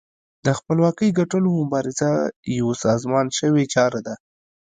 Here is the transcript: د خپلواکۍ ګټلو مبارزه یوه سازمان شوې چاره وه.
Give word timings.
د 0.45 0.47
خپلواکۍ 0.59 1.09
ګټلو 1.19 1.49
مبارزه 1.61 2.11
یوه 2.59 2.75
سازمان 2.85 3.25
شوې 3.39 3.63
چاره 3.73 3.99
وه. 4.05 4.13